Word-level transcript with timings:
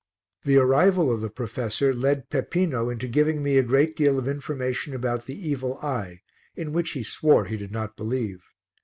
The 0.45 0.57
arrival 0.57 1.11
of 1.11 1.21
the 1.21 1.29
professor 1.29 1.93
led 1.93 2.31
Peppino 2.31 2.89
into 2.89 3.07
giving 3.07 3.43
me 3.43 3.59
a 3.59 3.63
great 3.63 3.95
deal 3.95 4.17
of 4.17 4.27
information 4.27 4.95
about 4.95 5.27
the 5.27 5.35
evil 5.47 5.77
eye 5.77 6.23
in 6.55 6.73
which 6.73 6.93
he 6.93 7.03
swore 7.03 7.45
he 7.45 7.55
did 7.55 7.71
not 7.71 7.95
believe. 7.95 8.43